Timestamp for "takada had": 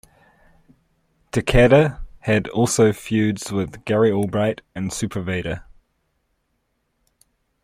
1.31-2.47